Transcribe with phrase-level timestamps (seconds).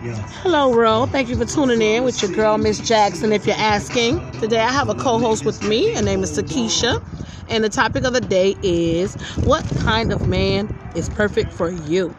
[0.00, 0.14] Yeah.
[0.42, 1.10] Hello, world.
[1.10, 3.32] Thank you for tuning in with your girl, Miss Jackson.
[3.32, 5.92] If you're asking, today I have a co host with me.
[5.94, 7.02] Her name is Takesha.
[7.48, 9.14] And the topic of the day is
[9.44, 12.16] what kind of man is perfect for you?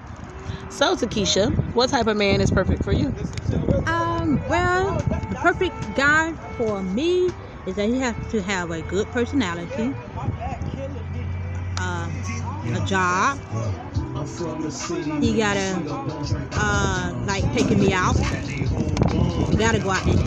[0.70, 3.15] So, Takesha, what type of man is perfect for you?
[3.88, 4.98] Um, well,
[5.30, 7.34] the perfect guy for me
[7.66, 9.96] is that he has to have a good personality,
[11.77, 12.09] uh,
[12.73, 13.39] a job.
[15.20, 15.84] He gotta
[16.54, 18.18] uh, like taking me out.
[19.50, 20.19] We gotta go out and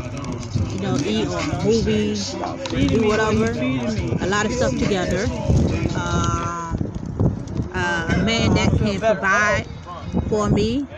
[0.70, 2.34] you know eat or movies,
[2.88, 3.52] do whatever.
[4.20, 5.32] A lot of stuff together.
[5.94, 6.76] Uh,
[7.72, 9.66] uh, a man that can provide
[10.28, 10.88] for me,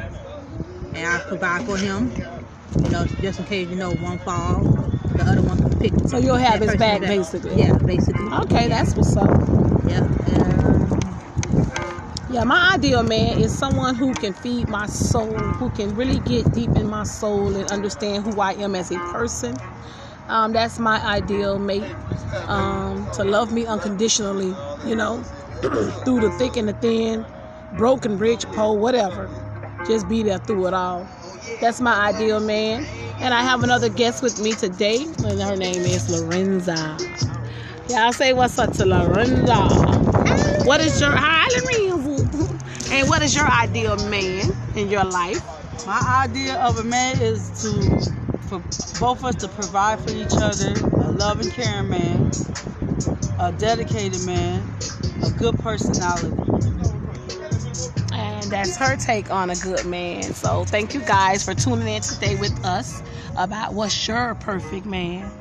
[0.95, 2.13] and I provide for him.
[2.83, 4.63] You know, just in case you know one fall,
[5.17, 5.93] the other one can pick.
[6.09, 7.57] So you'll have his back, basically.
[7.57, 8.33] Yeah, basically.
[8.45, 9.31] Okay, that's what's up.
[9.85, 10.09] Yeah.
[12.35, 16.53] Yeah, my ideal man is someone who can feed my soul, who can really get
[16.53, 19.57] deep in my soul and understand who I am as a person.
[20.27, 21.89] Um, that's my ideal mate.
[22.49, 24.53] Um, to love me unconditionally,
[24.85, 25.23] you know,
[26.05, 27.25] through the thick and the thin,
[27.77, 29.31] broken, rich, poor, whatever.
[29.87, 31.07] Just be there through it all.
[31.61, 32.85] That's my ideal man.
[33.21, 36.99] And I have another guest with me today, and her name is Lorenza.
[37.89, 40.65] Y'all say what's up to Lorenza.
[40.67, 42.04] What is your hi Lorenza?
[42.95, 45.43] And what is your ideal man in your life?
[45.85, 47.83] My idea of a man is to
[48.47, 48.61] for
[49.01, 52.31] both of us to provide for each other, a loving, caring man,
[53.41, 54.71] a dedicated man,
[55.25, 56.53] a good personality.
[58.13, 60.33] And that's her take on a good man.
[60.33, 63.03] So thank you guys for tuning in today with us
[63.37, 65.33] about what's your perfect man.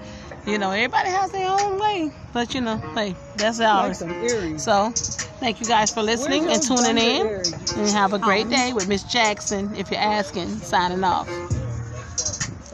[0.48, 4.00] You know, everybody has their own way, but you know, hey, that's Like ours.
[4.00, 4.58] some.
[4.58, 4.94] So,
[5.44, 7.27] thank you guys for listening and tuning in.
[7.75, 9.75] And have a great day with Miss Jackson.
[9.75, 11.27] If you're asking, signing off.